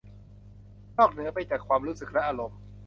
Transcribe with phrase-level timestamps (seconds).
[0.97, 2.59] นอกเหนือไปจากความรู้สึกและอารมณ์